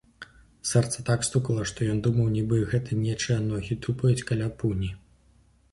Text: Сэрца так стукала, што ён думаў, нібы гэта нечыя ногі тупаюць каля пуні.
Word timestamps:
Сэрца 0.69 1.03
так 1.09 1.27
стукала, 1.27 1.67
што 1.73 1.79
ён 1.95 1.99
думаў, 2.07 2.33
нібы 2.39 2.59
гэта 2.73 2.99
нечыя 3.05 3.39
ногі 3.53 3.79
тупаюць 3.87 4.25
каля 4.33 4.47
пуні. 4.63 4.91